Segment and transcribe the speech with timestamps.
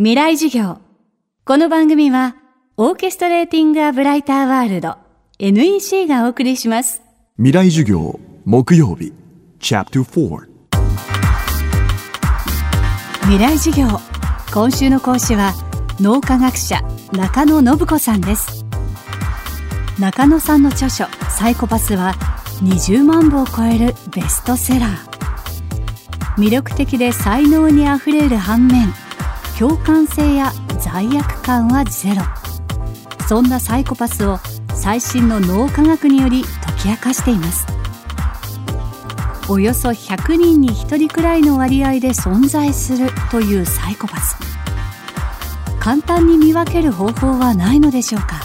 [0.00, 0.78] 未来授業。
[1.44, 2.36] この番組は、
[2.76, 4.96] オーケストレーティング・ア・ブライター・ワールド
[5.40, 7.02] NEC がお送りします。
[7.36, 9.12] 未来授業木曜日
[9.58, 10.46] Chapter 4
[13.22, 13.88] 未来授業。
[14.54, 15.52] 今週の講師は、
[15.98, 16.80] 脳科学者、
[17.10, 18.64] 中野信子さんです。
[19.98, 22.14] 中野さんの著書、サイコパスは、
[22.62, 26.34] 20万部を超えるベストセラー。
[26.36, 28.94] 魅力的で才能にあふれる反面、
[29.58, 32.22] 共感性や罪悪感はゼロ。
[33.26, 34.38] そんなサイコパスを
[34.72, 37.66] 最新の脳科学により解き明かしています。
[39.48, 44.36] およそ100人に1人くらいの割合で存在するというサイコパス。
[45.80, 48.40] 簡単に見分ける方法はないのでしょうか。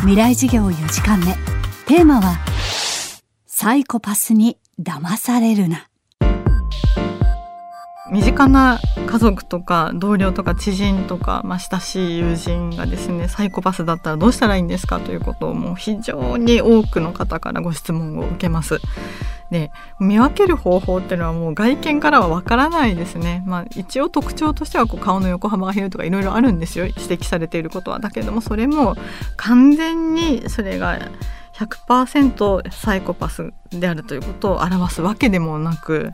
[0.00, 1.34] 未来事業4時間目。
[1.86, 2.36] テーマは
[3.46, 5.89] サイコパスに騙されるな。
[8.10, 18.80] 身近な家族とか同僚とか知人とか、まあ、親しい友人がですねサイコパスだったらどうしたらいいんですかということをもう非常に多くの方からご質問を受けます。
[19.50, 26.86] で見分ける方法っていうのはもう外見からはわからないですね、まあ、一応特徴としてはこう顔の横幅が広いとかいろいろあるんですよ。
[26.86, 27.98] 指摘されていることは。
[27.98, 28.96] だけどもそれも
[29.36, 30.98] 完全にそれが
[31.54, 36.12] 100%サイコパスであるということを表すわけでもなく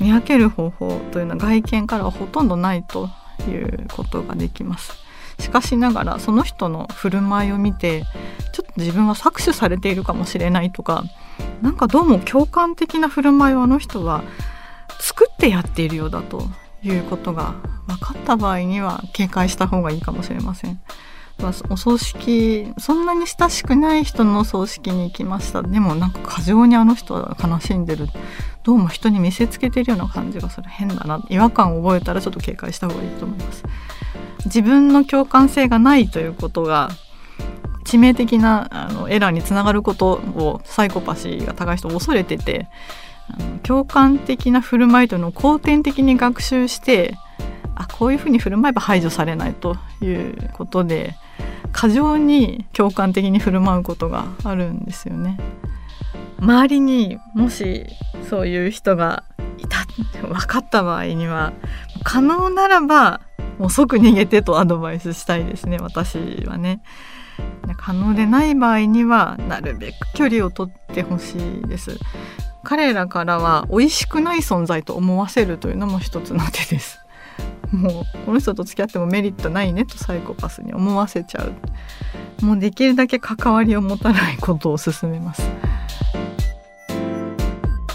[0.00, 3.08] 見分ける方法というのは外見からはほとんどないと
[3.48, 5.08] いうことができます。
[5.38, 8.02] しかしながらその人の振る舞いを見て
[8.52, 11.04] ちょっと自分は搾取されているかもしれないとか
[11.62, 14.24] なんかどうも共感的な振る舞いをあの人は
[15.00, 16.42] 作ってやっているようだと
[16.82, 17.54] いうことが
[17.86, 20.80] 分かった場合には警戒した方がいいかもしれません。
[21.38, 25.62] まあお葬式そんなに親しくない人の葬式に行きました。
[25.62, 28.08] でもなんか過剰にあの人は悲しんでる。
[28.64, 30.68] どうも人に見せつけてるような感じがする。
[30.68, 31.24] 変だな。
[31.28, 33.64] 違和感を覚えたらちょっと警戒した方がいいと思います。
[34.44, 36.90] 自分の共感性がないということが
[37.84, 42.68] 致命的なあのエラーにつながることをサイコパシーが高い人恐れてて
[43.62, 47.14] 共感的な振る舞いというのを後天的に学習して
[47.74, 51.14] あこういうふうに振る舞えば排除されないということで
[51.78, 55.38] 過剰に共感的に振る舞うことがあるんですよね。
[56.40, 57.86] 周りにもし
[58.28, 59.22] そういう人が
[59.58, 59.86] いた
[60.26, 61.52] 分かった場合には
[62.02, 63.20] 可能ならば
[63.60, 66.82] もう即逃げてとアドバイスしたいですね私はね。
[67.76, 71.96] 可能でない場合にはなるべく距離を取ってほしいです。
[72.64, 76.98] 彼らからは美味しくない存在と思わせるというのも一つの手です。
[77.72, 85.42] もうこの人と付き合ってもメリットないねとサイコパスに思わせちゃうもうできるだけ関わりを持たないことを勧めます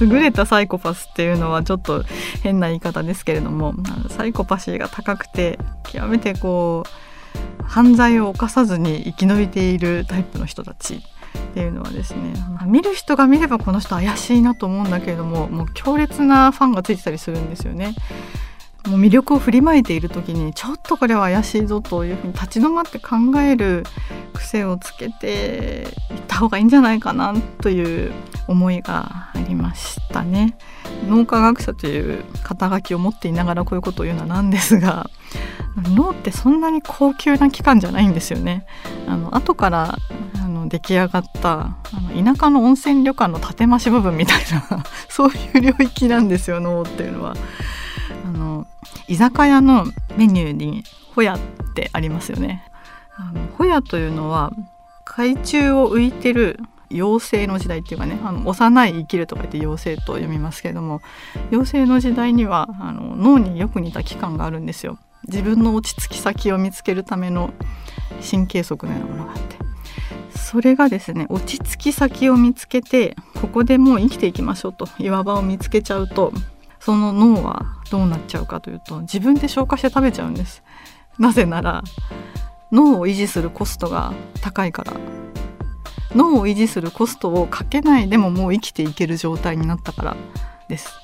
[0.00, 2.04] 優れたサイコパスっていうのはちょっと
[2.42, 3.74] 変な言い方ですけれども
[4.10, 11.00] サイコパシーが高くて極めてこう犯罪を犯さずに生き延びているタイプの人たちっ
[11.54, 12.34] ていうのはですね
[12.66, 17.94] 見る人が見ればこの人怪しいなと思うんだけれどももう強烈なファンがついてたりするんですよね。
[18.86, 23.84] もう魅力を振りまいている時にちょっとこれは怪しいぞというふうに立ち止まって考える
[24.34, 28.12] 癖をつけていった方がいいんじゃないかなという
[28.46, 30.56] 思いがありましたね。
[31.08, 35.10] 脳科学者という肩書きを持っていながらこういうことを言うのはなんですが
[35.76, 38.66] 脳ってそんなに高級な器官じゃないんですよね。
[39.08, 39.98] あの後から
[40.36, 41.76] あの出来上がったあ
[42.12, 47.34] の田舎の温泉旅館の建て増し部分みたいなそういう領域なんですよ脳っていうのは。
[48.24, 48.53] あの
[49.08, 49.84] 居酒屋の
[50.16, 50.84] メニューに
[51.14, 51.38] ホヤっ
[51.74, 52.64] てありますよね。
[53.16, 54.52] あのホヤというのは
[55.04, 56.58] 海中を浮いてる
[56.90, 61.00] 妖精の時代っていうかねあの幼い生きるとか言って妖精と読みますけれども
[61.50, 64.98] 妖精の時代にはあの脳によく似た器官があるんですよ。
[65.26, 67.52] 自分の落ち着き先を見つけるための
[68.28, 69.56] 神経側のようなものがあって
[70.38, 76.32] それがですね落ち着き先を見つけてここでもう生きていきましょうと岩場を見つけちゃうと
[76.84, 80.62] その脳はどうなっちゃうかというと自分で消化して食べちゃうんです。
[81.18, 81.82] なぜなら
[82.72, 84.92] 脳を維持するコストが高いから。
[86.14, 90.16] 脳を維持するコストをかけないでももう生きていける状態になったから
[90.68, 91.03] です。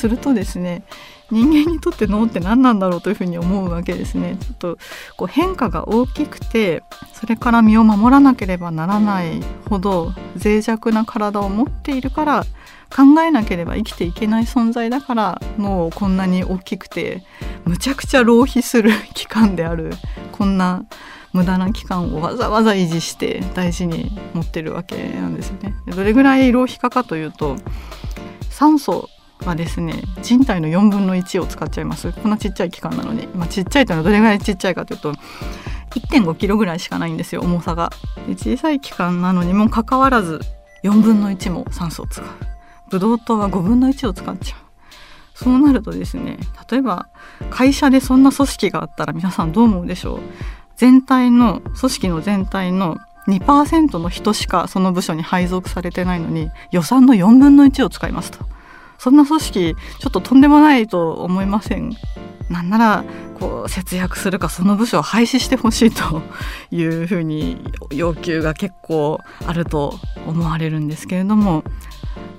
[0.00, 0.82] するとですね
[1.30, 4.78] 人間にとって脳って何なんだろうというふうに思うわけですねちょっと
[5.16, 6.82] こう変化が大きくて
[7.12, 10.12] それから身を守らなければならないほど
[10.42, 12.44] 脆弱な体を持っているから
[12.90, 17.22] 考えなければ生きていけない存在だから脳をこんなに大きくて
[17.64, 19.90] むちゃくちゃ浪費する期間である
[20.32, 20.84] こんな
[21.32, 25.76] 無駄な期間をわざわざ維持して大事に持ってるわけなんですよね。
[25.86, 27.54] どれぐらい浪費家かというと
[28.50, 29.08] 酸素
[29.44, 32.12] はですね人体の4分の1を使っちゃいます。
[32.12, 35.12] こんなちっちゃい器官なのに、まあ、ちっちゃいというのはどれぐらいちっちゃいかというと
[35.90, 37.90] 1.5キロぐらいしかないんですよ重さが。
[38.26, 40.40] で小さい器官なのにもかかわらず
[40.84, 42.26] 4分の1も酸素を使う。
[42.90, 44.58] ブドウ糖は5分の1を使っちゃう。
[45.34, 46.38] そうなるとですね
[46.70, 47.08] 例えば
[47.48, 50.20] 会社でそんな組織があったら皆さんどう思うでしょう？
[50.76, 58.44] 全体の組織の全体の2%の人しかその部署に配属されてないのに予算の4分の1を使いますと。
[59.00, 61.96] そんな組織ちょっととんでもないと思いません。
[62.50, 63.04] なんなら
[63.38, 66.20] こう節約するかその部署を廃止してほしいと
[66.70, 69.94] いうふうに要求が結構あると
[70.26, 71.64] 思われるんですけれども、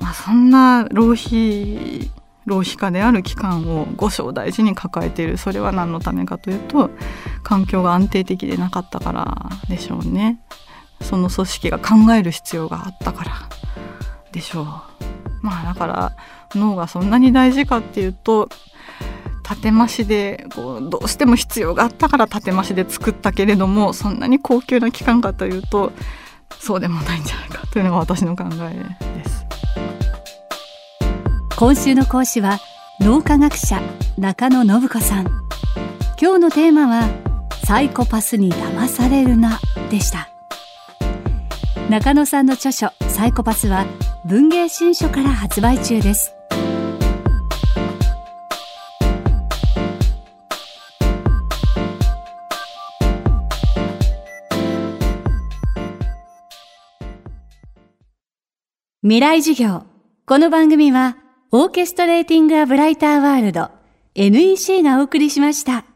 [0.00, 2.10] まあ、そんな浪費
[2.44, 6.90] 浪費家である機関を五章大事に抱えているそれは何のためかというと
[7.42, 10.40] 環境が安定的でなかったからでしょうね。
[11.00, 13.32] その組織が考える必要があったから
[14.32, 14.89] でしょう。
[15.42, 16.12] まあだから
[16.54, 18.48] 脳がそんなに大事かっていうと
[19.42, 25.92] 縦増しでこうどうしても必要があったから縦増しで作ったけれどもそんなに高級な機関かというと
[26.58, 28.74] そうでもないんじゃないかというのが私の考え
[29.14, 29.46] です。
[31.56, 32.58] 今週の講師は
[33.00, 33.80] 脳科学者
[34.18, 35.26] 中野信子さん。
[36.20, 37.08] 今日のテーマは
[37.64, 39.58] サイコパスに騙されるな
[39.90, 40.28] でした。
[41.90, 43.84] 中野さんの著書サイコパスは
[44.26, 46.34] 文芸新書から発売中です
[59.02, 59.84] 未来授業
[60.26, 61.16] この番組は
[61.50, 63.70] オーケストレーティング・ア・ブライター・ワールド
[64.14, 65.89] NEC がお送りしました。